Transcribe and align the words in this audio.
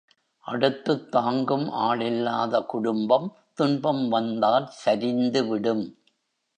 அடுத்துத் 0.45 1.11
தாங்கும் 1.11 1.69
ஆள் 1.69 2.01
இல்லாத 2.01 2.61
குடும்பம் 2.61 3.27
துன்பம் 3.53 4.07
வந்தால் 4.09 4.71
சரிந்துவிடும். 4.85 5.85